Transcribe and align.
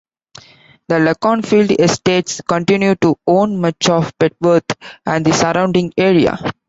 The 0.87 0.95
Leconfield 0.97 1.79
Estates 1.79 2.41
continue 2.41 2.95
to 3.01 3.17
own 3.27 3.61
much 3.61 3.87
of 3.89 4.17
Petworth 4.17 4.75
and 5.05 5.23
the 5.23 5.31
surrounding 5.31 5.93
area. 5.95 6.39